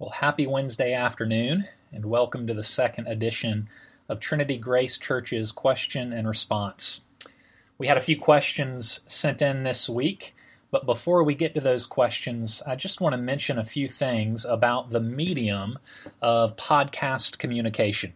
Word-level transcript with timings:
Well, 0.00 0.08
happy 0.08 0.46
Wednesday 0.46 0.94
afternoon, 0.94 1.68
and 1.92 2.06
welcome 2.06 2.46
to 2.46 2.54
the 2.54 2.64
second 2.64 3.06
edition 3.06 3.68
of 4.08 4.18
Trinity 4.18 4.56
Grace 4.56 4.96
Church's 4.96 5.52
question 5.52 6.14
and 6.14 6.26
response. 6.26 7.02
We 7.76 7.86
had 7.86 7.98
a 7.98 8.00
few 8.00 8.18
questions 8.18 9.00
sent 9.06 9.42
in 9.42 9.62
this 9.62 9.90
week, 9.90 10.34
but 10.70 10.86
before 10.86 11.22
we 11.22 11.34
get 11.34 11.54
to 11.54 11.60
those 11.60 11.84
questions, 11.84 12.62
I 12.66 12.76
just 12.76 13.02
want 13.02 13.12
to 13.12 13.18
mention 13.18 13.58
a 13.58 13.64
few 13.66 13.88
things 13.88 14.46
about 14.46 14.88
the 14.88 15.00
medium 15.00 15.78
of 16.22 16.56
podcast 16.56 17.36
communication. 17.36 18.14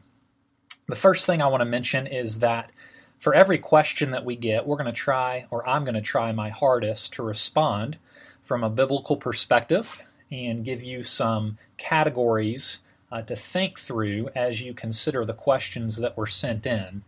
The 0.88 0.96
first 0.96 1.26
thing 1.26 1.42
I 1.42 1.48
want 1.48 1.60
to 1.60 1.66
mention 1.66 2.06
is 2.06 2.38
that 2.38 2.70
for 3.18 3.34
every 3.34 3.58
question 3.58 4.12
that 4.12 4.24
we 4.24 4.36
get, 4.36 4.66
we're 4.66 4.78
going 4.78 4.86
to 4.86 4.92
try, 4.92 5.44
or 5.50 5.68
I'm 5.68 5.84
going 5.84 5.96
to 5.96 6.00
try 6.00 6.32
my 6.32 6.48
hardest 6.48 7.12
to 7.12 7.22
respond 7.22 7.98
from 8.42 8.64
a 8.64 8.70
biblical 8.70 9.18
perspective 9.18 10.00
and 10.30 10.64
give 10.64 10.82
you 10.82 11.04
some 11.04 11.58
categories 11.84 12.80
uh, 13.12 13.20
to 13.22 13.36
think 13.36 13.78
through 13.78 14.28
as 14.34 14.62
you 14.62 14.72
consider 14.72 15.24
the 15.24 15.34
questions 15.34 15.96
that 15.96 16.16
were 16.16 16.26
sent 16.26 16.66
in. 16.66 17.02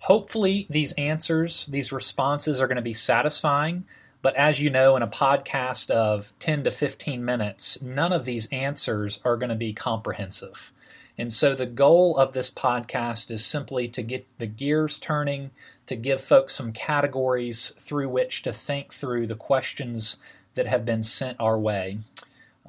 Hopefully, 0.00 0.66
these 0.68 0.92
answers, 0.94 1.66
these 1.66 1.92
responses 1.92 2.60
are 2.60 2.66
going 2.66 2.76
to 2.76 2.82
be 2.82 2.94
satisfying. 2.94 3.84
But 4.22 4.34
as 4.36 4.60
you 4.60 4.68
know, 4.68 4.96
in 4.96 5.02
a 5.02 5.08
podcast 5.08 5.90
of 5.90 6.32
10 6.40 6.64
to 6.64 6.70
15 6.70 7.24
minutes, 7.24 7.80
none 7.80 8.12
of 8.12 8.24
these 8.24 8.48
answers 8.48 9.20
are 9.24 9.36
going 9.36 9.50
to 9.50 9.54
be 9.54 9.72
comprehensive. 9.72 10.72
And 11.16 11.32
so 11.32 11.54
the 11.54 11.66
goal 11.66 12.16
of 12.16 12.32
this 12.32 12.50
podcast 12.50 13.30
is 13.30 13.44
simply 13.44 13.88
to 13.88 14.02
get 14.02 14.26
the 14.38 14.46
gears 14.46 14.98
turning, 14.98 15.50
to 15.86 15.96
give 15.96 16.20
folks 16.20 16.54
some 16.54 16.72
categories 16.72 17.72
through 17.78 18.08
which 18.08 18.42
to 18.42 18.52
think 18.52 18.92
through 18.92 19.26
the 19.26 19.36
questions 19.36 20.16
that 20.54 20.66
have 20.66 20.84
been 20.84 21.02
sent 21.02 21.38
our 21.40 21.58
way. 21.58 21.98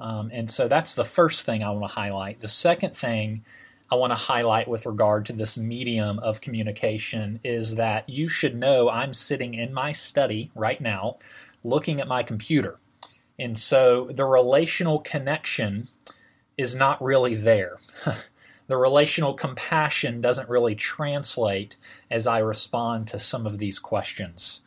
Um, 0.02 0.32
and 0.34 0.50
so 0.50 0.68
that's 0.68 0.96
the 0.96 1.05
first 1.05 1.44
thing 1.44 1.64
I 1.64 1.70
want 1.70 1.84
to 1.84 1.96
highlight. 1.96 2.41
The 2.41 2.48
second 2.48 2.98
thing 2.98 3.46
I 3.91 3.96
want 3.96 4.12
to 4.12 4.18
highlight 4.18 4.68
with 4.68 4.88
regard 4.88 5.27
to 5.27 5.34
this 5.34 5.60
medium 5.60 6.18
of 6.20 6.41
communication 6.41 7.40
is 7.44 7.76
that 7.76 8.10
you 8.10 8.27
should 8.27 8.55
know 8.55 8.90
I'm 8.90 9.13
sitting 9.13 9.54
in 9.54 9.74
my 9.74 9.91
study 9.91 10.49
right 10.55 10.82
now 10.82 11.18
looking 11.63 12.02
at 12.02 12.07
my 12.07 12.24
computer. 12.24 12.79
And 13.38 13.55
so 13.55 14.10
the 14.12 14.26
relational 14.26 14.99
connection 14.99 15.88
is 16.57 16.76
not 16.76 17.04
really 17.04 17.35
there. 17.35 17.77
the 18.68 18.77
relational 18.77 19.35
compassion 19.35 20.20
doesn't 20.20 20.49
really 20.49 20.74
translate 20.74 21.76
as 22.10 22.26
I 22.26 22.40
respond 22.40 23.07
to 23.10 23.20
some 23.20 23.46
of 23.46 23.60
these 23.60 23.77
questions. 23.77 24.62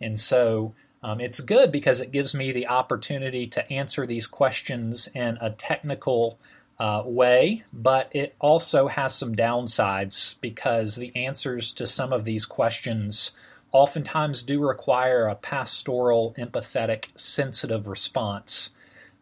And 0.00 0.18
so 0.18 0.74
um, 1.02 1.20
it's 1.20 1.40
good 1.40 1.72
because 1.72 2.00
it 2.00 2.12
gives 2.12 2.34
me 2.34 2.52
the 2.52 2.66
opportunity 2.66 3.46
to 3.48 3.72
answer 3.72 4.06
these 4.06 4.26
questions 4.26 5.08
in 5.14 5.38
a 5.40 5.50
technical 5.50 6.38
uh, 6.78 7.02
way, 7.04 7.64
but 7.72 8.08
it 8.12 8.34
also 8.38 8.86
has 8.88 9.14
some 9.14 9.34
downsides 9.34 10.34
because 10.40 10.96
the 10.96 11.14
answers 11.14 11.72
to 11.72 11.86
some 11.86 12.12
of 12.12 12.24
these 12.24 12.46
questions 12.46 13.32
oftentimes 13.72 14.42
do 14.42 14.60
require 14.66 15.26
a 15.26 15.34
pastoral, 15.34 16.34
empathetic, 16.38 17.06
sensitive 17.16 17.86
response 17.86 18.70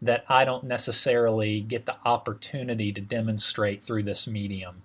that 0.00 0.24
I 0.28 0.44
don't 0.44 0.64
necessarily 0.64 1.60
get 1.60 1.86
the 1.86 1.96
opportunity 2.04 2.92
to 2.92 3.00
demonstrate 3.00 3.84
through 3.84 4.04
this 4.04 4.26
medium. 4.26 4.82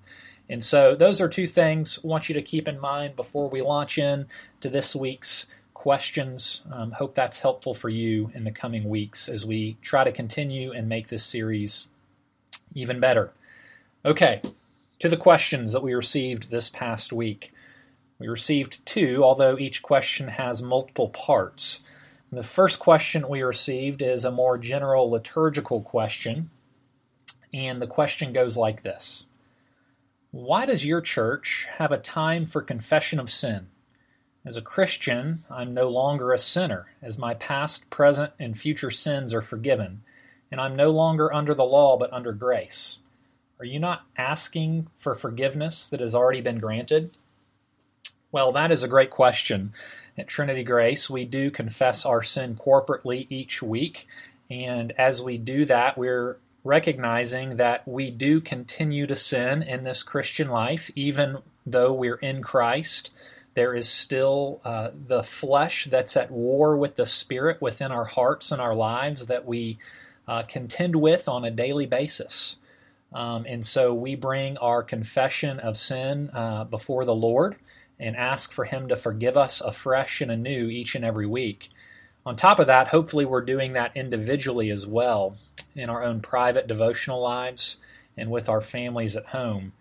And 0.50 0.64
so, 0.64 0.96
those 0.96 1.22
are 1.22 1.30
two 1.30 1.48
things 1.48 2.00
I 2.04 2.08
want 2.08 2.28
you 2.28 2.34
to 2.36 2.42
keep 2.42 2.68
in 2.68 2.80
mind 2.80 3.16
before 3.16 3.50
we 3.50 3.62
launch 3.62 3.98
in 3.98 4.26
to 4.62 4.70
this 4.70 4.96
week's 4.96 5.46
questions. 5.84 6.62
Um, 6.72 6.92
hope 6.92 7.14
that's 7.14 7.40
helpful 7.40 7.74
for 7.74 7.90
you 7.90 8.32
in 8.34 8.46
the 8.46 8.52
coming 8.52 8.86
weeks 8.86 9.28
as 9.28 9.46
we 9.46 9.76
try 9.82 10.06
to 10.06 10.14
continue 10.14 10.72
and 10.72 10.88
make 10.88 11.10
this 11.10 11.26
series 11.26 11.88
even 12.74 13.02
better. 13.02 13.34
Okay, 14.06 14.42
to 15.00 15.10
the 15.10 15.18
questions 15.18 15.74
that 15.74 15.84
we 15.84 15.94
received 15.94 16.50
this 16.50 16.70
past 16.70 17.12
week. 17.12 17.52
We 18.18 18.30
received 18.30 18.86
two, 18.86 19.26
although 19.26 19.58
each 19.58 19.82
question 19.82 20.30
has 20.30 20.62
multiple 20.62 21.10
parts. 21.10 21.82
The 22.32 22.44
first 22.44 22.80
question 22.80 23.28
we 23.28 23.42
received 23.42 24.02
is 24.02 24.24
a 24.24 24.32
more 24.32 24.58
general 24.58 25.12
liturgical 25.12 25.82
question, 25.82 26.50
and 27.54 27.82
the 27.82 27.88
question 27.88 28.32
goes 28.32 28.56
like 28.56 28.84
this 28.84 29.26
Why 30.32 30.66
does 30.66 30.86
your 30.86 31.02
church 31.02 31.68
have 31.78 31.92
a 31.92 31.98
time 31.98 32.46
for 32.46 32.62
confession 32.62 33.20
of 33.20 33.30
sin? 33.30 33.68
As 34.46 34.58
a 34.58 34.62
Christian, 34.62 35.46
I'm 35.50 35.74
no 35.74 35.88
longer 35.88 36.34
a 36.34 36.40
sinner, 36.40 36.88
as 37.02 37.18
my 37.18 37.34
past, 37.34 37.90
present, 37.90 38.34
and 38.38 38.60
future 38.60 38.92
sins 38.92 39.34
are 39.34 39.42
forgiven, 39.42 40.04
and 40.52 40.60
I'm 40.60 40.76
no 40.76 40.92
longer 40.92 41.34
under 41.34 41.54
the 41.54 41.64
law 41.64 41.96
but 41.98 42.12
under 42.12 42.34
grace. 42.34 43.00
Are 43.58 43.66
you 43.66 43.80
not 43.80 44.06
asking 44.18 44.88
for 45.00 45.16
forgiveness 45.16 45.88
that 45.88 46.02
has 46.02 46.14
already 46.14 46.42
been 46.42 46.60
granted? 46.60 47.12
Well, 48.34 48.52
that 48.52 48.70
is 48.70 48.84
a 48.84 48.90
great 48.90 49.12
question. 49.12 49.72
At 50.18 50.28
Trinity 50.28 50.64
Grace, 50.64 51.10
we 51.10 51.24
do 51.24 51.50
confess 51.50 52.06
our 52.06 52.22
sin 52.22 52.58
corporately 52.58 53.28
each 53.30 53.64
week, 53.64 54.06
and 54.50 54.92
as 54.98 55.24
we 55.24 55.38
do 55.38 55.64
that, 55.68 55.98
we're 55.98 56.38
recognizing 56.66 57.56
that 57.56 57.88
we 57.88 58.12
do 58.12 58.42
continue 58.42 59.08
to 59.08 59.16
sin 59.16 59.64
in 59.64 59.86
this 59.86 60.04
Christian 60.04 60.50
life, 60.50 60.92
even 60.98 61.38
though 61.66 61.94
we're 61.94 62.16
in 62.16 62.44
Christ. 62.44 63.10
There 63.54 63.76
is 63.76 63.88
still 63.88 64.62
uh, 64.64 64.92
the 65.08 65.24
flesh 65.24 65.88
that's 65.90 66.18
at 66.18 66.32
war 66.32 66.76
with 66.76 66.96
the 66.96 67.06
spirit 67.06 67.62
within 67.62 67.92
our 67.92 68.06
hearts 68.06 68.52
and 68.52 68.62
our 68.62 68.76
lives 68.76 69.28
that 69.28 69.46
we 69.46 69.78
uh, 70.28 70.44
contend 70.44 70.96
with 70.96 71.28
on 71.28 71.46
a 71.46 71.52
daily 71.52 71.86
basis. 71.86 72.58
Um, 73.14 73.46
and 73.48 73.64
so 73.64 73.94
we 73.94 74.16
bring 74.16 74.58
our 74.58 74.82
confession 74.82 75.60
of 75.60 75.78
sin 75.78 76.32
uh, 76.34 76.64
before 76.64 77.06
the 77.06 77.14
Lord 77.14 77.56
and 78.00 78.16
ask 78.16 78.52
for 78.52 78.66
Him 78.66 78.88
to 78.88 78.96
forgive 78.96 79.38
us 79.38 79.62
afresh 79.62 80.22
and 80.22 80.32
anew 80.32 80.68
each 80.68 80.96
and 80.96 81.06
every 81.06 81.28
week. 81.28 81.70
On 82.26 82.36
top 82.36 82.60
of 82.60 82.68
that, 82.68 82.88
hopefully, 82.88 83.26
we're 83.26 83.42
doing 83.42 83.74
that 83.74 83.96
individually 83.96 84.72
as 84.72 84.88
well 84.88 85.38
in 85.76 85.90
our 85.90 86.04
own 86.04 86.22
private 86.22 86.68
devotional 86.68 87.22
lives 87.22 87.78
and 88.18 88.32
with 88.32 88.50
our 88.50 88.62
families 88.62 89.16
at 89.16 89.28
home. 89.28 89.74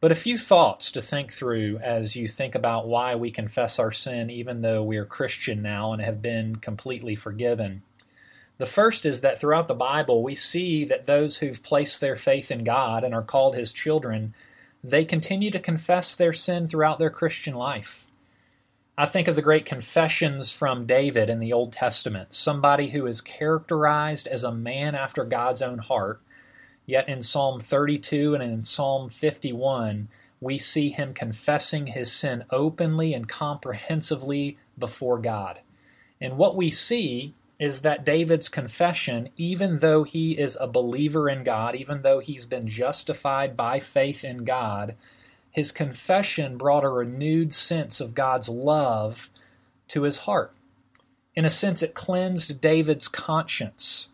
But 0.00 0.12
a 0.12 0.16
few 0.16 0.38
thoughts 0.38 0.92
to 0.92 1.02
think 1.02 1.32
through 1.32 1.78
as 1.82 2.14
you 2.14 2.28
think 2.28 2.54
about 2.54 2.86
why 2.86 3.16
we 3.16 3.32
confess 3.32 3.80
our 3.80 3.90
sin 3.90 4.30
even 4.30 4.62
though 4.62 4.82
we 4.82 4.96
are 4.96 5.04
Christian 5.04 5.60
now 5.60 5.92
and 5.92 6.00
have 6.00 6.22
been 6.22 6.56
completely 6.56 7.16
forgiven. 7.16 7.82
The 8.58 8.66
first 8.66 9.06
is 9.06 9.22
that 9.22 9.40
throughout 9.40 9.66
the 9.66 9.74
Bible, 9.74 10.22
we 10.22 10.36
see 10.36 10.84
that 10.84 11.06
those 11.06 11.38
who've 11.38 11.62
placed 11.62 12.00
their 12.00 12.16
faith 12.16 12.52
in 12.52 12.62
God 12.62 13.02
and 13.02 13.12
are 13.12 13.22
called 13.22 13.56
His 13.56 13.72
children, 13.72 14.34
they 14.84 15.04
continue 15.04 15.50
to 15.50 15.58
confess 15.58 16.14
their 16.14 16.32
sin 16.32 16.68
throughout 16.68 17.00
their 17.00 17.10
Christian 17.10 17.54
life. 17.54 18.06
I 18.96 19.06
think 19.06 19.28
of 19.28 19.36
the 19.36 19.42
great 19.42 19.64
confessions 19.64 20.50
from 20.50 20.86
David 20.86 21.28
in 21.28 21.38
the 21.38 21.52
Old 21.52 21.72
Testament, 21.72 22.34
somebody 22.34 22.88
who 22.88 23.06
is 23.06 23.20
characterized 23.20 24.26
as 24.26 24.42
a 24.44 24.52
man 24.52 24.94
after 24.96 25.24
God's 25.24 25.62
own 25.62 25.78
heart 25.78 26.20
Yet 26.88 27.06
in 27.06 27.20
Psalm 27.20 27.60
32 27.60 28.32
and 28.34 28.42
in 28.42 28.64
Psalm 28.64 29.10
51, 29.10 30.08
we 30.40 30.56
see 30.56 30.88
him 30.88 31.12
confessing 31.12 31.88
his 31.88 32.10
sin 32.10 32.46
openly 32.48 33.12
and 33.12 33.28
comprehensively 33.28 34.56
before 34.78 35.18
God. 35.18 35.60
And 36.18 36.38
what 36.38 36.56
we 36.56 36.70
see 36.70 37.34
is 37.58 37.82
that 37.82 38.06
David's 38.06 38.48
confession, 38.48 39.28
even 39.36 39.80
though 39.80 40.02
he 40.02 40.32
is 40.32 40.56
a 40.58 40.66
believer 40.66 41.28
in 41.28 41.44
God, 41.44 41.76
even 41.76 42.00
though 42.00 42.20
he's 42.20 42.46
been 42.46 42.68
justified 42.68 43.54
by 43.54 43.80
faith 43.80 44.24
in 44.24 44.44
God, 44.44 44.94
his 45.50 45.72
confession 45.72 46.56
brought 46.56 46.84
a 46.84 46.88
renewed 46.88 47.52
sense 47.52 48.00
of 48.00 48.14
God's 48.14 48.48
love 48.48 49.28
to 49.88 50.04
his 50.04 50.16
heart. 50.16 50.54
In 51.34 51.44
a 51.44 51.50
sense, 51.50 51.82
it 51.82 51.92
cleansed 51.92 52.62
David's 52.62 53.08
conscience 53.08 54.08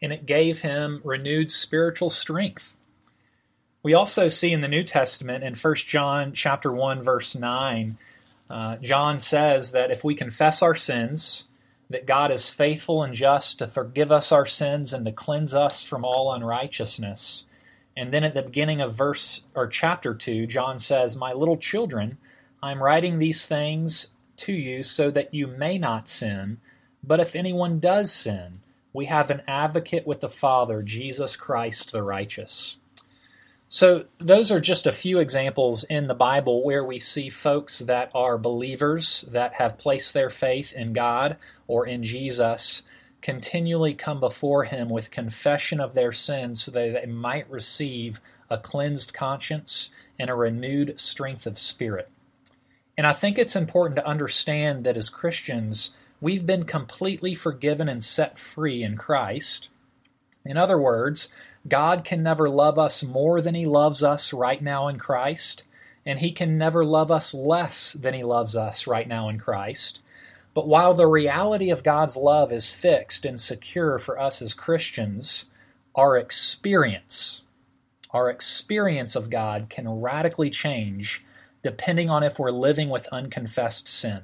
and 0.00 0.12
it 0.12 0.26
gave 0.26 0.60
him 0.60 1.00
renewed 1.04 1.50
spiritual 1.50 2.10
strength. 2.10 2.76
We 3.82 3.94
also 3.94 4.28
see 4.28 4.52
in 4.52 4.60
the 4.60 4.68
New 4.68 4.84
Testament 4.84 5.44
in 5.44 5.54
1 5.54 5.74
John 5.76 6.32
chapter 6.32 6.72
1 6.72 7.02
verse 7.02 7.34
9, 7.34 7.96
uh, 8.50 8.76
John 8.76 9.18
says 9.18 9.72
that 9.72 9.90
if 9.90 10.04
we 10.04 10.14
confess 10.14 10.62
our 10.62 10.74
sins, 10.74 11.44
that 11.90 12.06
God 12.06 12.30
is 12.30 12.50
faithful 12.50 13.02
and 13.02 13.14
just 13.14 13.58
to 13.60 13.66
forgive 13.66 14.12
us 14.12 14.30
our 14.30 14.46
sins 14.46 14.92
and 14.92 15.04
to 15.06 15.12
cleanse 15.12 15.54
us 15.54 15.82
from 15.82 16.04
all 16.04 16.32
unrighteousness. 16.32 17.46
And 17.96 18.12
then 18.12 18.24
at 18.24 18.34
the 18.34 18.42
beginning 18.42 18.80
of 18.80 18.94
verse 18.94 19.42
or 19.54 19.66
chapter 19.66 20.14
2, 20.14 20.46
John 20.46 20.78
says, 20.78 21.16
"My 21.16 21.32
little 21.32 21.56
children, 21.56 22.18
I'm 22.62 22.82
writing 22.82 23.18
these 23.18 23.46
things 23.46 24.08
to 24.38 24.52
you 24.52 24.82
so 24.82 25.10
that 25.10 25.34
you 25.34 25.46
may 25.46 25.78
not 25.78 26.08
sin, 26.08 26.58
but 27.02 27.20
if 27.20 27.34
anyone 27.34 27.80
does 27.80 28.12
sin, 28.12 28.60
we 28.98 29.06
have 29.06 29.30
an 29.30 29.42
advocate 29.46 30.04
with 30.08 30.20
the 30.20 30.28
Father, 30.28 30.82
Jesus 30.82 31.36
Christ 31.36 31.92
the 31.92 32.02
righteous. 32.02 32.78
So, 33.68 34.06
those 34.18 34.50
are 34.50 34.60
just 34.60 34.88
a 34.88 34.92
few 34.92 35.20
examples 35.20 35.84
in 35.84 36.08
the 36.08 36.14
Bible 36.14 36.64
where 36.64 36.82
we 36.82 36.98
see 36.98 37.30
folks 37.30 37.78
that 37.78 38.10
are 38.12 38.36
believers 38.36 39.24
that 39.30 39.54
have 39.54 39.78
placed 39.78 40.14
their 40.14 40.30
faith 40.30 40.72
in 40.72 40.94
God 40.94 41.36
or 41.68 41.86
in 41.86 42.02
Jesus 42.02 42.82
continually 43.22 43.94
come 43.94 44.18
before 44.18 44.64
Him 44.64 44.88
with 44.88 45.12
confession 45.12 45.78
of 45.78 45.94
their 45.94 46.12
sins 46.12 46.64
so 46.64 46.72
that 46.72 46.94
they 46.94 47.06
might 47.06 47.48
receive 47.48 48.20
a 48.50 48.58
cleansed 48.58 49.14
conscience 49.14 49.90
and 50.18 50.28
a 50.28 50.34
renewed 50.34 50.98
strength 50.98 51.46
of 51.46 51.56
spirit. 51.56 52.10
And 52.96 53.06
I 53.06 53.12
think 53.12 53.38
it's 53.38 53.54
important 53.54 53.94
to 53.94 54.08
understand 54.08 54.82
that 54.82 54.96
as 54.96 55.08
Christians, 55.08 55.92
we've 56.20 56.46
been 56.46 56.64
completely 56.64 57.34
forgiven 57.34 57.88
and 57.88 58.02
set 58.02 58.38
free 58.38 58.82
in 58.82 58.96
Christ. 58.96 59.68
In 60.44 60.56
other 60.56 60.78
words, 60.78 61.28
God 61.66 62.04
can 62.04 62.22
never 62.22 62.48
love 62.48 62.78
us 62.78 63.02
more 63.02 63.40
than 63.40 63.54
He 63.54 63.66
loves 63.66 64.02
us 64.02 64.32
right 64.32 64.62
now 64.62 64.88
in 64.88 64.98
Christ, 64.98 65.64
and 66.06 66.18
He 66.18 66.32
can 66.32 66.56
never 66.56 66.84
love 66.84 67.10
us 67.10 67.34
less 67.34 67.92
than 67.92 68.14
He 68.14 68.22
loves 68.22 68.56
us 68.56 68.86
right 68.86 69.06
now 69.06 69.28
in 69.28 69.38
Christ. 69.38 70.00
But 70.54 70.66
while 70.66 70.94
the 70.94 71.06
reality 71.06 71.70
of 71.70 71.84
God's 71.84 72.16
love 72.16 72.50
is 72.50 72.72
fixed 72.72 73.24
and 73.24 73.40
secure 73.40 73.98
for 73.98 74.18
us 74.18 74.42
as 74.42 74.54
Christians, 74.54 75.46
our 75.94 76.16
experience, 76.16 77.42
our 78.10 78.30
experience 78.30 79.14
of 79.14 79.30
God 79.30 79.68
can 79.68 79.88
radically 80.00 80.50
change 80.50 81.24
depending 81.62 82.08
on 82.08 82.22
if 82.22 82.38
we're 82.38 82.50
living 82.50 82.88
with 82.88 83.08
unconfessed 83.08 83.88
sin. 83.88 84.22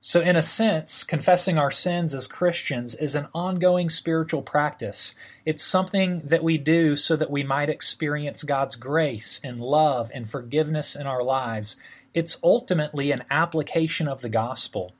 So, 0.00 0.20
in 0.20 0.36
a 0.36 0.42
sense, 0.42 1.02
confessing 1.02 1.58
our 1.58 1.70
sins 1.70 2.14
as 2.14 2.28
Christians 2.28 2.94
is 2.94 3.14
an 3.14 3.28
ongoing 3.34 3.88
spiritual 3.88 4.42
practice. 4.42 5.14
It's 5.44 5.64
something 5.64 6.22
that 6.24 6.44
we 6.44 6.58
do 6.58 6.96
so 6.96 7.16
that 7.16 7.30
we 7.30 7.42
might 7.42 7.70
experience 7.70 8.44
God's 8.44 8.76
grace 8.76 9.40
and 9.42 9.58
love 9.58 10.10
and 10.14 10.30
forgiveness 10.30 10.94
in 10.94 11.06
our 11.06 11.22
lives. 11.22 11.76
It's 12.14 12.38
ultimately 12.42 13.10
an 13.10 13.24
application 13.30 14.06
of 14.06 14.20
the 14.20 14.28
gospel. 14.28 14.92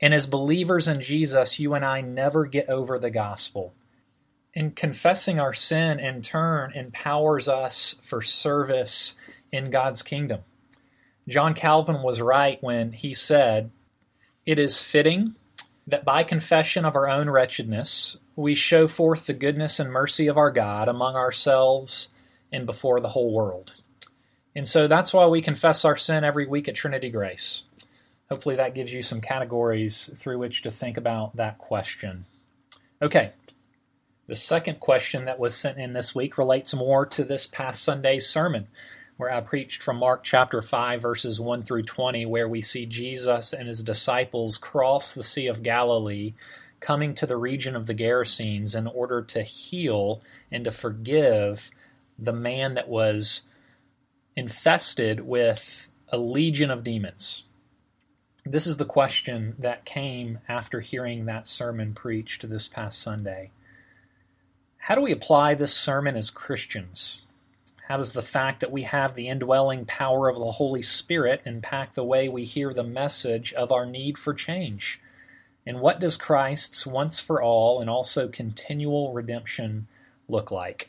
And 0.00 0.12
as 0.12 0.26
believers 0.26 0.88
in 0.88 1.00
Jesus, 1.00 1.60
you 1.60 1.74
and 1.74 1.84
I 1.84 2.00
never 2.00 2.44
get 2.44 2.68
over 2.68 2.98
the 2.98 3.10
gospel. 3.10 3.72
And 4.54 4.74
confessing 4.74 5.38
our 5.38 5.54
sin 5.54 5.98
in 6.00 6.22
turn 6.22 6.72
empowers 6.74 7.48
us 7.48 7.96
for 8.04 8.22
service 8.22 9.14
in 9.52 9.70
God's 9.70 10.02
kingdom. 10.02 10.40
John 11.26 11.54
Calvin 11.54 12.02
was 12.02 12.20
right 12.20 12.62
when 12.62 12.92
he 12.92 13.14
said, 13.14 13.70
It 14.46 14.58
is 14.58 14.82
fitting 14.82 15.34
that 15.86 16.04
by 16.04 16.24
confession 16.24 16.84
of 16.84 16.96
our 16.96 17.08
own 17.08 17.30
wretchedness, 17.30 18.18
we 18.36 18.54
show 18.54 18.88
forth 18.88 19.26
the 19.26 19.32
goodness 19.32 19.80
and 19.80 19.90
mercy 19.90 20.26
of 20.26 20.36
our 20.36 20.50
God 20.50 20.88
among 20.88 21.14
ourselves 21.16 22.08
and 22.52 22.66
before 22.66 23.00
the 23.00 23.08
whole 23.08 23.32
world. 23.32 23.74
And 24.54 24.68
so 24.68 24.86
that's 24.86 25.12
why 25.12 25.26
we 25.26 25.42
confess 25.42 25.84
our 25.84 25.96
sin 25.96 26.24
every 26.24 26.46
week 26.46 26.68
at 26.68 26.74
Trinity 26.74 27.10
Grace. 27.10 27.64
Hopefully, 28.30 28.56
that 28.56 28.74
gives 28.74 28.92
you 28.92 29.02
some 29.02 29.20
categories 29.20 30.10
through 30.16 30.38
which 30.38 30.62
to 30.62 30.70
think 30.70 30.96
about 30.96 31.36
that 31.36 31.58
question. 31.58 32.24
Okay, 33.02 33.32
the 34.26 34.34
second 34.34 34.80
question 34.80 35.26
that 35.26 35.38
was 35.38 35.54
sent 35.54 35.78
in 35.78 35.92
this 35.92 36.14
week 36.14 36.38
relates 36.38 36.72
more 36.74 37.04
to 37.06 37.24
this 37.24 37.46
past 37.46 37.82
Sunday's 37.82 38.26
sermon, 38.26 38.68
where 39.16 39.30
I 39.30 39.40
preached 39.40 39.82
from 39.82 39.98
Mark 39.98 40.24
chapter 40.24 40.60
5, 40.60 41.00
verses 41.00 41.40
1 41.40 41.62
through 41.62 41.84
20, 41.84 42.26
where 42.26 42.48
we 42.48 42.60
see 42.62 42.86
Jesus 42.86 43.52
and 43.52 43.68
his 43.68 43.82
disciples 43.82 44.58
cross 44.58 45.12
the 45.12 45.22
Sea 45.22 45.46
of 45.46 45.62
Galilee, 45.62 46.34
coming 46.80 47.14
to 47.14 47.26
the 47.26 47.36
region 47.36 47.76
of 47.76 47.86
the 47.86 47.94
Gerasenes 47.94 48.76
in 48.76 48.86
order 48.86 49.22
to 49.22 49.42
heal 49.42 50.22
and 50.50 50.64
to 50.64 50.72
forgive 50.72 51.70
the 52.18 52.32
man 52.32 52.74
that 52.74 52.88
was 52.88 53.42
infested 54.36 55.20
with 55.20 55.88
a 56.08 56.18
legion 56.18 56.70
of 56.70 56.84
demons. 56.84 57.44
This 58.44 58.66
is 58.66 58.76
the 58.76 58.84
question 58.84 59.54
that 59.58 59.86
came 59.86 60.40
after 60.48 60.80
hearing 60.80 61.24
that 61.24 61.46
sermon 61.46 61.94
preached 61.94 62.48
this 62.48 62.68
past 62.68 63.00
Sunday. 63.00 63.50
How 64.76 64.94
do 64.94 65.00
we 65.00 65.12
apply 65.12 65.54
this 65.54 65.72
sermon 65.72 66.16
as 66.16 66.28
Christians? 66.28 67.23
How 67.86 67.98
does 67.98 68.14
the 68.14 68.22
fact 68.22 68.60
that 68.60 68.72
we 68.72 68.84
have 68.84 69.14
the 69.14 69.28
indwelling 69.28 69.84
power 69.84 70.30
of 70.30 70.38
the 70.38 70.52
Holy 70.52 70.80
Spirit 70.80 71.42
impact 71.44 71.94
the 71.94 72.04
way 72.04 72.28
we 72.28 72.44
hear 72.44 72.72
the 72.72 72.82
message 72.82 73.52
of 73.52 73.70
our 73.70 73.84
need 73.84 74.16
for 74.16 74.32
change? 74.32 75.00
And 75.66 75.80
what 75.80 76.00
does 76.00 76.16
Christ's 76.16 76.86
once 76.86 77.20
for 77.20 77.42
all 77.42 77.82
and 77.82 77.90
also 77.90 78.28
continual 78.28 79.12
redemption 79.12 79.86
look 80.28 80.50
like? 80.50 80.88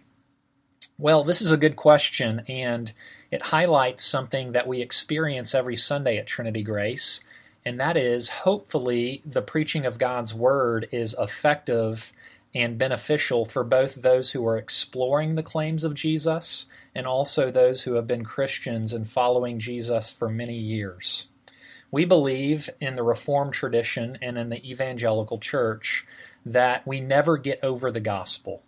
Well, 0.98 1.26
this 1.26 1.42
is 1.42 1.52
a 1.52 1.58
good 1.58 1.76
question, 1.76 2.44
and 2.48 2.94
it 3.30 3.42
highlights 3.42 4.06
something 4.06 4.54
that 4.54 4.68
we 4.68 4.82
experience 4.82 5.54
every 5.54 5.76
Sunday 5.76 6.18
at 6.18 6.28
Trinity 6.28 6.64
Grace, 6.64 7.20
and 7.66 7.78
that 7.78 7.98
is 7.98 8.30
hopefully 8.30 9.22
the 9.26 9.42
preaching 9.42 9.86
of 9.86 9.98
God's 9.98 10.34
Word 10.34 10.88
is 10.94 11.14
effective 11.20 12.14
and 12.56 12.78
beneficial 12.78 13.46
for 13.46 13.64
both 13.64 13.96
those 13.96 14.32
who 14.32 14.48
are 14.48 14.58
exploring 14.58 15.36
the 15.36 15.44
claims 15.44 15.84
of 15.84 15.94
Jesus 15.94 16.66
and 16.96 17.06
also 17.06 17.52
those 17.52 17.84
who 17.84 17.94
have 17.94 18.08
been 18.08 18.24
Christians 18.24 18.94
and 18.94 19.08
following 19.08 19.60
Jesus 19.60 20.12
for 20.12 20.30
many 20.30 20.58
years. 20.58 21.28
We 21.92 22.06
believe 22.06 22.70
in 22.80 22.96
the 22.96 23.04
Reformed 23.04 23.54
tradition 23.54 24.18
and 24.22 24.38
in 24.38 24.50
the 24.50 24.68
evangelical 24.68 25.38
church 25.38 26.08
that 26.46 26.88
we 26.88 27.02
never 27.02 27.38
get 27.38 27.60
over 27.62 27.92
the 27.92 28.00
gospel, 28.00 28.64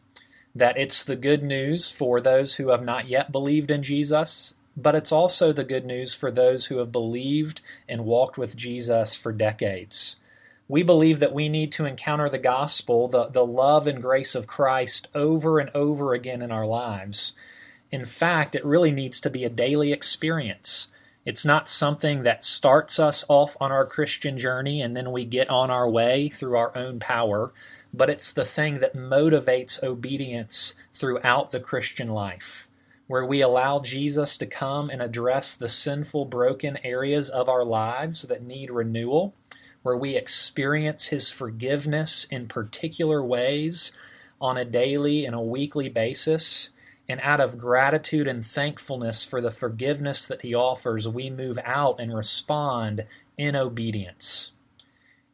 that 0.53 0.77
it's 0.77 1.03
the 1.03 1.15
good 1.15 1.41
news 1.41 1.89
for 1.89 2.19
those 2.19 2.55
who 2.55 2.69
have 2.69 2.83
not 2.83 3.07
yet 3.07 3.31
believed 3.31 3.71
in 3.71 3.81
Jesus 3.81 4.53
but 4.77 4.93
it's 4.93 5.11
also 5.11 5.51
the 5.51 5.63
good 5.63 5.85
news 5.85 6.13
for 6.13 6.31
those 6.31 6.67
who 6.67 6.77
have 6.77 6.91
believed 6.91 7.61
and 7.89 8.05
walked 8.05 8.37
with 8.37 8.55
Jesus 8.55 9.17
for 9.17 9.31
decades. 9.31 10.17
We 10.67 10.83
believe 10.83 11.19
that 11.19 11.33
we 11.33 11.49
need 11.49 11.71
to 11.73 11.85
encounter 11.85 12.29
the 12.29 12.37
gospel, 12.37 13.07
the, 13.07 13.27
the 13.27 13.45
love 13.45 13.87
and 13.87 14.01
grace 14.01 14.35
of 14.35 14.47
Christ, 14.47 15.07
over 15.15 15.59
and 15.59 15.69
over 15.73 16.13
again 16.13 16.41
in 16.41 16.51
our 16.51 16.65
lives. 16.65 17.33
In 17.91 18.05
fact, 18.05 18.55
it 18.55 18.65
really 18.65 18.91
needs 18.91 19.21
to 19.21 19.29
be 19.29 19.45
a 19.45 19.49
daily 19.49 19.93
experience. 19.93 20.89
It's 21.25 21.45
not 21.45 21.69
something 21.69 22.23
that 22.23 22.45
starts 22.45 22.99
us 22.99 23.23
off 23.27 23.55
on 23.59 23.71
our 23.71 23.85
Christian 23.85 24.39
journey 24.39 24.81
and 24.81 24.95
then 24.95 25.11
we 25.11 25.25
get 25.25 25.49
on 25.49 25.69
our 25.69 25.89
way 25.89 26.29
through 26.29 26.57
our 26.57 26.75
own 26.77 26.99
power, 26.99 27.53
but 27.93 28.09
it's 28.09 28.31
the 28.33 28.45
thing 28.45 28.79
that 28.79 28.95
motivates 28.95 29.81
obedience 29.83 30.75
throughout 30.93 31.51
the 31.51 31.59
Christian 31.59 32.09
life 32.09 32.67
where 33.07 33.25
we 33.25 33.41
allow 33.41 33.79
Jesus 33.79 34.37
to 34.37 34.45
come 34.45 34.89
and 34.89 35.01
address 35.01 35.55
the 35.55 35.69
sinful, 35.69 36.25
broken 36.25 36.77
areas 36.83 37.29
of 37.29 37.47
our 37.47 37.63
lives 37.63 38.23
that 38.23 38.43
need 38.43 38.69
renewal, 38.69 39.33
where 39.87 39.95
we 39.95 40.17
experience 40.17 41.07
His 41.07 41.31
forgiveness 41.31 42.27
in 42.29 42.49
particular 42.49 43.23
ways 43.23 43.93
on 44.41 44.57
a 44.57 44.65
daily 44.65 45.25
and 45.25 45.33
a 45.33 45.39
weekly 45.39 45.87
basis. 45.87 46.71
And 47.07 47.21
out 47.23 47.39
of 47.39 47.57
gratitude 47.57 48.27
and 48.27 48.45
thankfulness 48.45 49.23
for 49.23 49.39
the 49.39 49.49
forgiveness 49.49 50.25
that 50.25 50.41
He 50.41 50.53
offers, 50.53 51.07
we 51.07 51.29
move 51.29 51.57
out 51.63 52.01
and 52.01 52.13
respond 52.13 53.05
in 53.37 53.55
obedience. 53.55 54.51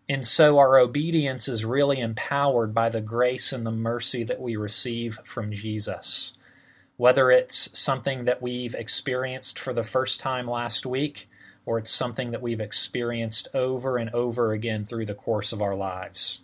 And 0.08 0.24
so 0.24 0.60
our 0.60 0.78
obedience 0.78 1.48
is 1.48 1.66
really 1.66 2.00
empowered 2.00 2.76
by 2.76 2.90
the 2.90 3.02
grace 3.02 3.54
and 3.54 3.66
the 3.66 3.72
mercy 3.72 4.24
that 4.24 4.40
we 4.40 4.56
receive 4.56 5.18
from 5.26 5.52
Jesus 5.52 6.38
whether 6.96 7.32
it's 7.32 7.70
something 7.78 8.26
that 8.26 8.40
we've 8.40 8.76
experienced 8.76 9.58
for 9.58 9.74
the 9.74 9.84
first 9.84 10.20
time 10.20 10.48
last 10.48 10.86
week 10.86 11.28
or 11.66 11.78
it's 11.78 11.92
something 11.92 12.32
that 12.32 12.42
we've 12.42 12.60
experienced 12.60 13.48
over 13.54 13.98
and 13.98 14.10
over 14.12 14.52
again 14.52 14.86
through 14.86 15.06
the 15.06 15.14
course 15.14 15.54
of 15.54 15.62
our 15.62 15.76
lives. 15.76 16.40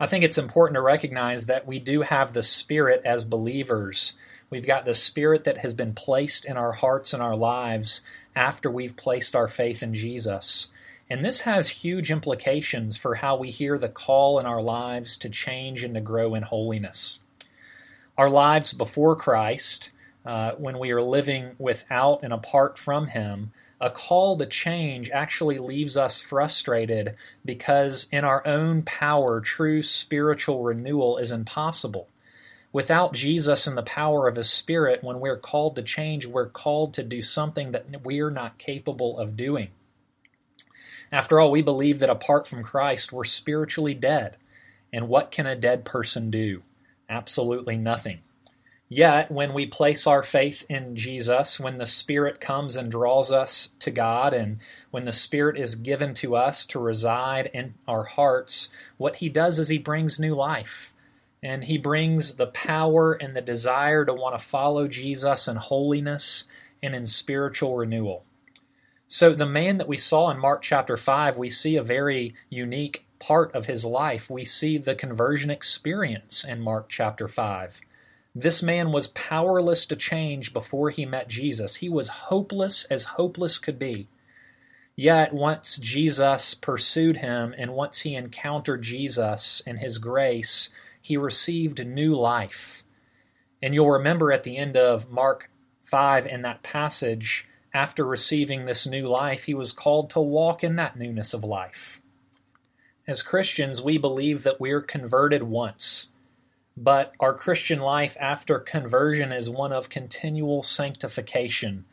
I 0.00 0.06
think 0.06 0.24
it's 0.24 0.38
important 0.38 0.76
to 0.76 0.82
recognize 0.82 1.46
that 1.46 1.66
we 1.66 1.78
do 1.78 2.02
have 2.02 2.32
the 2.32 2.42
Spirit 2.42 3.02
as 3.04 3.24
believers. 3.24 4.14
We've 4.50 4.66
got 4.66 4.84
the 4.84 4.94
Spirit 4.94 5.44
that 5.44 5.58
has 5.58 5.74
been 5.74 5.94
placed 5.94 6.44
in 6.44 6.56
our 6.56 6.72
hearts 6.72 7.14
and 7.14 7.22
our 7.22 7.36
lives 7.36 8.00
after 8.34 8.70
we've 8.70 8.96
placed 8.96 9.36
our 9.36 9.48
faith 9.48 9.82
in 9.82 9.94
Jesus. 9.94 10.68
And 11.08 11.24
this 11.24 11.42
has 11.42 11.68
huge 11.68 12.10
implications 12.10 12.96
for 12.96 13.14
how 13.14 13.36
we 13.36 13.50
hear 13.50 13.78
the 13.78 13.88
call 13.88 14.40
in 14.40 14.46
our 14.46 14.62
lives 14.62 15.16
to 15.18 15.28
change 15.28 15.84
and 15.84 15.94
to 15.94 16.00
grow 16.00 16.34
in 16.34 16.42
holiness 16.42 17.20
our 18.16 18.30
lives 18.30 18.72
before 18.72 19.16
Christ, 19.16 19.90
uh, 20.24 20.52
when 20.52 20.78
we 20.78 20.92
are 20.92 21.02
living 21.02 21.52
without 21.58 22.22
and 22.22 22.32
apart 22.32 22.78
from 22.78 23.08
Him, 23.08 23.52
a 23.84 23.90
call 23.90 24.38
to 24.38 24.46
change 24.46 25.10
actually 25.10 25.58
leaves 25.58 25.94
us 25.98 26.18
frustrated 26.18 27.16
because 27.44 28.08
in 28.10 28.24
our 28.24 28.44
own 28.46 28.80
power, 28.80 29.42
true 29.42 29.82
spiritual 29.82 30.62
renewal 30.62 31.18
is 31.18 31.30
impossible. 31.30 32.08
Without 32.72 33.12
Jesus 33.12 33.66
and 33.66 33.76
the 33.76 33.82
power 33.82 34.26
of 34.26 34.36
His 34.36 34.48
Spirit, 34.48 35.04
when 35.04 35.20
we're 35.20 35.36
called 35.36 35.76
to 35.76 35.82
change, 35.82 36.24
we're 36.24 36.48
called 36.48 36.94
to 36.94 37.02
do 37.02 37.20
something 37.20 37.72
that 37.72 38.02
we're 38.02 38.30
not 38.30 38.56
capable 38.56 39.18
of 39.18 39.36
doing. 39.36 39.68
After 41.12 41.38
all, 41.38 41.50
we 41.50 41.60
believe 41.60 41.98
that 41.98 42.08
apart 42.08 42.48
from 42.48 42.64
Christ, 42.64 43.12
we're 43.12 43.24
spiritually 43.24 43.92
dead. 43.92 44.38
And 44.94 45.08
what 45.08 45.30
can 45.30 45.46
a 45.46 45.54
dead 45.54 45.84
person 45.84 46.30
do? 46.30 46.62
Absolutely 47.10 47.76
nothing. 47.76 48.20
Yet, 48.88 49.30
when 49.30 49.54
we 49.54 49.66
place 49.66 50.06
our 50.06 50.22
faith 50.22 50.66
in 50.68 50.94
Jesus, 50.94 51.58
when 51.58 51.78
the 51.78 51.86
Spirit 51.86 52.40
comes 52.40 52.76
and 52.76 52.90
draws 52.90 53.32
us 53.32 53.70
to 53.80 53.90
God, 53.90 54.34
and 54.34 54.58
when 54.90 55.06
the 55.06 55.12
Spirit 55.12 55.58
is 55.58 55.74
given 55.74 56.12
to 56.14 56.36
us 56.36 56.66
to 56.66 56.78
reside 56.78 57.50
in 57.54 57.74
our 57.88 58.04
hearts, 58.04 58.68
what 58.98 59.16
He 59.16 59.28
does 59.30 59.58
is 59.58 59.68
He 59.68 59.78
brings 59.78 60.20
new 60.20 60.34
life. 60.34 60.92
And 61.42 61.64
He 61.64 61.78
brings 61.78 62.36
the 62.36 62.46
power 62.46 63.14
and 63.14 63.34
the 63.34 63.40
desire 63.40 64.04
to 64.04 64.12
want 64.12 64.38
to 64.38 64.46
follow 64.46 64.86
Jesus 64.86 65.48
in 65.48 65.56
holiness 65.56 66.44
and 66.82 66.94
in 66.94 67.06
spiritual 67.06 67.76
renewal. 67.76 68.24
So, 69.08 69.34
the 69.34 69.46
man 69.46 69.78
that 69.78 69.88
we 69.88 69.96
saw 69.96 70.30
in 70.30 70.38
Mark 70.38 70.62
chapter 70.62 70.96
5, 70.96 71.36
we 71.36 71.48
see 71.48 71.76
a 71.76 71.82
very 71.82 72.34
unique 72.50 73.06
part 73.18 73.54
of 73.54 73.66
his 73.66 73.84
life. 73.84 74.28
We 74.28 74.44
see 74.44 74.76
the 74.76 74.94
conversion 74.94 75.50
experience 75.50 76.44
in 76.44 76.60
Mark 76.60 76.88
chapter 76.88 77.28
5. 77.28 77.80
This 78.34 78.62
man 78.62 78.90
was 78.90 79.06
powerless 79.08 79.86
to 79.86 79.96
change 79.96 80.52
before 80.52 80.90
he 80.90 81.06
met 81.06 81.28
Jesus. 81.28 81.76
He 81.76 81.88
was 81.88 82.08
hopeless 82.08 82.84
as 82.86 83.04
hopeless 83.04 83.58
could 83.58 83.78
be. 83.78 84.08
Yet, 84.96 85.32
once 85.32 85.78
Jesus 85.78 86.54
pursued 86.54 87.18
him 87.18 87.54
and 87.56 87.74
once 87.74 88.00
he 88.00 88.14
encountered 88.14 88.82
Jesus 88.82 89.62
and 89.66 89.78
his 89.78 89.98
grace, 89.98 90.70
he 91.00 91.16
received 91.16 91.84
new 91.84 92.14
life. 92.16 92.84
And 93.62 93.74
you'll 93.74 93.90
remember 93.90 94.32
at 94.32 94.44
the 94.44 94.56
end 94.56 94.76
of 94.76 95.10
Mark 95.10 95.50
5 95.84 96.26
in 96.26 96.42
that 96.42 96.62
passage, 96.62 97.48
after 97.72 98.04
receiving 98.04 98.64
this 98.64 98.86
new 98.86 99.08
life, 99.08 99.44
he 99.44 99.54
was 99.54 99.72
called 99.72 100.10
to 100.10 100.20
walk 100.20 100.62
in 100.62 100.76
that 100.76 100.96
newness 100.96 101.34
of 101.34 101.44
life. 101.44 102.00
As 103.06 103.22
Christians, 103.22 103.82
we 103.82 103.98
believe 103.98 104.44
that 104.44 104.60
we're 104.60 104.80
converted 104.80 105.42
once. 105.42 106.08
But 106.76 107.14
our 107.20 107.34
Christian 107.34 107.78
life 107.78 108.16
after 108.18 108.58
conversion 108.58 109.30
is 109.30 109.48
one 109.48 109.72
of 109.72 109.88
continual 109.88 110.64
sanctification. 110.64 111.84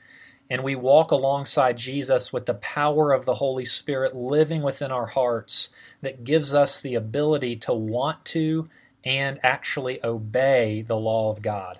And 0.50 0.64
we 0.64 0.76
walk 0.76 1.12
alongside 1.12 1.78
Jesus 1.78 2.34
with 2.34 2.48
the 2.48 2.56
power 2.56 3.14
of 3.14 3.26
the 3.26 3.36
Holy 3.36 3.64
Spirit 3.64 4.16
living 4.16 4.64
within 4.64 4.92
our 4.92 5.06
hearts 5.06 5.70
that 6.02 6.24
gives 6.24 6.56
us 6.56 6.82
the 6.82 6.96
ability 6.96 7.58
to 7.58 7.74
want 7.74 8.26
to 8.26 8.70
and 9.04 9.40
actually 9.44 10.04
obey 10.04 10.82
the 10.82 10.98
law 10.98 11.32
of 11.32 11.44
God. 11.44 11.80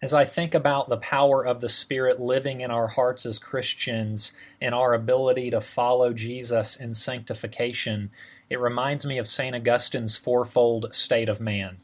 As 0.00 0.14
I 0.14 0.24
think 0.24 0.54
about 0.54 0.88
the 0.88 0.98
power 0.98 1.44
of 1.44 1.60
the 1.60 1.68
Spirit 1.68 2.20
living 2.20 2.60
in 2.60 2.70
our 2.70 2.86
hearts 2.86 3.26
as 3.26 3.40
Christians 3.40 4.32
and 4.60 4.72
our 4.72 4.94
ability 4.94 5.50
to 5.50 5.60
follow 5.60 6.12
Jesus 6.12 6.76
in 6.76 6.94
sanctification, 6.94 8.12
it 8.48 8.60
reminds 8.60 9.04
me 9.04 9.18
of 9.18 9.28
St. 9.28 9.56
Augustine's 9.56 10.16
fourfold 10.16 10.94
state 10.94 11.28
of 11.28 11.40
man 11.40 11.78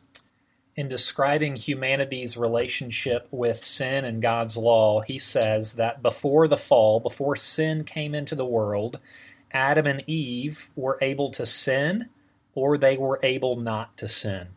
in 0.77 0.89
describing 0.89 1.55
humanity's 1.55 2.37
relationship 2.37 3.29
with 3.31 3.63
sin 3.63 4.05
and 4.05 4.21
God's 4.21 4.57
law, 4.57 5.01
he 5.01 5.19
says 5.19 5.75
that 5.75 6.03
before 6.03 6.49
the 6.49 6.57
fall, 6.57 7.01
before 7.01 7.37
sin 7.37 7.85
came 7.85 8.15
into 8.15 8.35
the 8.35 8.45
world, 8.45 8.99
Adam 9.53 9.87
and 9.87 10.03
Eve 10.09 10.69
were 10.75 10.99
able 11.01 11.31
to 11.31 11.47
sin 11.47 12.09
or 12.55 12.77
they 12.77 12.97
were 12.97 13.21
able 13.23 13.57
not 13.57 13.97
to 13.99 14.09
sin. 14.09 14.49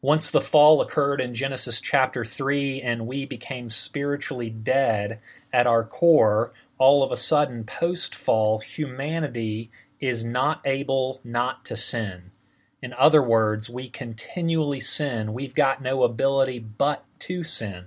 Once 0.00 0.30
the 0.30 0.40
fall 0.40 0.80
occurred 0.80 1.20
in 1.20 1.34
Genesis 1.34 1.80
chapter 1.80 2.24
3 2.24 2.82
and 2.82 3.06
we 3.06 3.24
became 3.24 3.70
spiritually 3.70 4.50
dead 4.50 5.20
at 5.52 5.66
our 5.66 5.84
core, 5.84 6.52
all 6.78 7.04
of 7.04 7.12
a 7.12 7.16
sudden, 7.16 7.62
post 7.62 8.12
fall, 8.12 8.58
humanity 8.58 9.70
is 10.00 10.24
not 10.24 10.60
able 10.64 11.20
not 11.22 11.64
to 11.64 11.76
sin. 11.76 12.31
In 12.82 12.92
other 12.94 13.22
words, 13.22 13.70
we 13.70 13.88
continually 13.88 14.80
sin. 14.80 15.32
We've 15.32 15.54
got 15.54 15.80
no 15.80 16.02
ability 16.02 16.58
but 16.58 17.04
to 17.20 17.44
sin. 17.44 17.84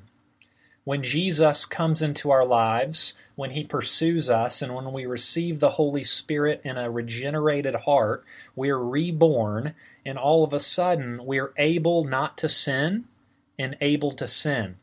When 0.85 1.03
Jesus 1.03 1.65
comes 1.65 2.01
into 2.01 2.31
our 2.31 2.45
lives, 2.45 3.13
when 3.35 3.51
he 3.51 3.65
pursues 3.65 4.29
us, 4.29 4.61
and 4.61 4.73
when 4.73 4.93
we 4.93 5.05
receive 5.05 5.59
the 5.59 5.71
Holy 5.71 6.05
Spirit 6.05 6.61
in 6.63 6.77
a 6.77 6.89
regenerated 6.89 7.75
heart, 7.75 8.23
we're 8.55 8.77
reborn, 8.77 9.75
and 10.05 10.17
all 10.17 10.45
of 10.45 10.53
a 10.53 10.59
sudden 10.59 11.25
we're 11.25 11.51
able 11.57 12.05
not 12.05 12.37
to 12.37 12.47
sin 12.47 13.05
and 13.59 13.75
able 13.81 14.13
to 14.13 14.27
sin. 14.27 14.77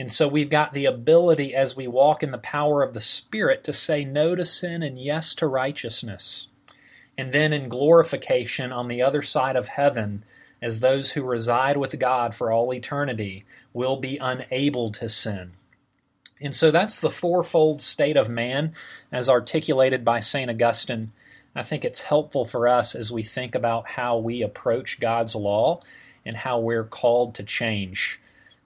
And 0.00 0.10
so 0.10 0.26
we've 0.26 0.50
got 0.50 0.72
the 0.72 0.86
ability 0.86 1.54
as 1.54 1.76
we 1.76 1.86
walk 1.86 2.22
in 2.22 2.32
the 2.32 2.38
power 2.38 2.82
of 2.82 2.94
the 2.94 3.00
Spirit 3.00 3.62
to 3.64 3.72
say 3.72 4.04
no 4.04 4.34
to 4.34 4.44
sin 4.44 4.82
and 4.82 4.98
yes 5.00 5.34
to 5.34 5.46
righteousness 5.46 6.48
and 7.18 7.32
then 7.32 7.52
in 7.52 7.68
glorification 7.68 8.72
on 8.72 8.88
the 8.88 9.02
other 9.02 9.20
side 9.20 9.56
of 9.56 9.68
heaven, 9.68 10.24
as 10.62 10.80
those 10.80 11.10
who 11.10 11.22
reside 11.22 11.76
with 11.76 11.98
God 11.98 12.34
for 12.34 12.50
all 12.50 12.72
eternity 12.72 13.44
will 13.72 13.96
be 13.96 14.16
unable 14.18 14.92
to 14.92 15.08
sin. 15.08 15.52
And 16.40 16.54
so 16.54 16.70
that's 16.70 17.00
the 17.00 17.10
fourfold 17.10 17.82
state 17.82 18.16
of 18.16 18.28
man 18.28 18.74
as 19.10 19.28
articulated 19.28 20.04
by 20.04 20.20
St. 20.20 20.48
Augustine. 20.48 21.12
I 21.54 21.64
think 21.64 21.84
it's 21.84 22.02
helpful 22.02 22.44
for 22.44 22.68
us 22.68 22.94
as 22.94 23.10
we 23.10 23.24
think 23.24 23.56
about 23.56 23.88
how 23.88 24.18
we 24.18 24.42
approach 24.42 25.00
God's 25.00 25.34
law 25.34 25.80
and 26.24 26.36
how 26.36 26.60
we're 26.60 26.84
called 26.84 27.34
to 27.34 27.42
change. 27.42 28.20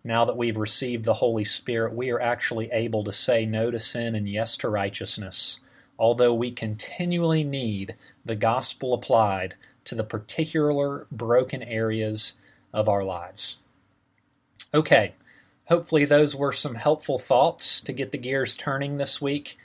Now 0.05 0.27
that 0.27 0.37
we've 0.37 0.57
received 0.57 1.05
the 1.05 1.15
Holy 1.15 1.45
Spirit, 1.45 1.95
we 1.95 2.11
are 2.11 2.21
actually 2.21 2.71
able 2.73 3.05
to 3.05 3.13
say 3.13 3.47
no 3.47 3.71
to 3.71 3.79
sin 3.79 4.15
and 4.15 4.29
yes 4.29 4.59
to 4.59 4.69
righteousness, 4.69 5.61
although 5.99 6.35
we 6.35 6.51
continually 6.51 7.45
need 7.45 7.95
the 8.25 8.37
gospel 8.37 8.95
applied 8.95 9.55
to 9.85 9.95
the 9.95 10.05
particular 10.05 11.07
broken 11.11 11.63
areas 11.63 12.35
of 12.73 12.89
our 12.89 13.05
lives. 13.05 13.59
Okay, 14.73 15.15
hopefully, 15.67 16.05
those 16.05 16.35
were 16.35 16.53
some 16.53 16.77
helpful 16.77 17.19
thoughts 17.19 17.81
to 17.83 17.93
get 17.93 18.13
the 18.13 18.19
gears 18.19 18.57
turning 18.57 18.97
this 18.97 19.21
week. 19.21 19.59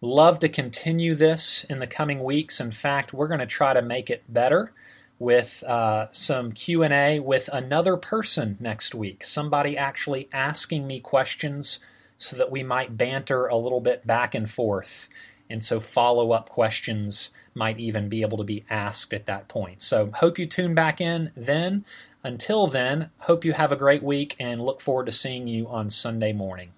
Love 0.00 0.38
to 0.40 0.48
continue 0.48 1.14
this 1.14 1.64
in 1.68 1.78
the 1.78 1.86
coming 1.86 2.22
weeks. 2.22 2.60
In 2.60 2.70
fact, 2.70 3.12
we're 3.12 3.28
going 3.28 3.40
to 3.40 3.46
try 3.46 3.72
to 3.72 3.82
make 3.82 4.10
it 4.10 4.22
better 4.28 4.72
with 5.18 5.62
uh, 5.64 6.08
some 6.10 6.52
q&a 6.52 7.20
with 7.20 7.48
another 7.52 7.96
person 7.96 8.56
next 8.60 8.94
week 8.94 9.22
somebody 9.22 9.76
actually 9.76 10.28
asking 10.32 10.86
me 10.86 10.98
questions 10.98 11.78
so 12.18 12.36
that 12.36 12.50
we 12.50 12.62
might 12.62 12.96
banter 12.96 13.46
a 13.46 13.56
little 13.56 13.80
bit 13.80 14.06
back 14.06 14.34
and 14.34 14.50
forth 14.50 15.08
and 15.48 15.62
so 15.62 15.80
follow 15.80 16.32
up 16.32 16.48
questions 16.48 17.30
might 17.54 17.78
even 17.78 18.08
be 18.08 18.22
able 18.22 18.38
to 18.38 18.44
be 18.44 18.64
asked 18.68 19.12
at 19.12 19.26
that 19.26 19.48
point. 19.48 19.82
So, 19.82 20.10
hope 20.12 20.38
you 20.38 20.46
tune 20.46 20.74
back 20.74 21.00
in 21.00 21.30
then. 21.36 21.84
Until 22.24 22.66
then, 22.66 23.10
hope 23.18 23.44
you 23.44 23.52
have 23.52 23.70
a 23.70 23.76
great 23.76 24.02
week 24.02 24.34
and 24.40 24.60
look 24.60 24.80
forward 24.80 25.06
to 25.06 25.12
seeing 25.12 25.46
you 25.46 25.68
on 25.68 25.90
Sunday 25.90 26.32
morning. 26.32 26.72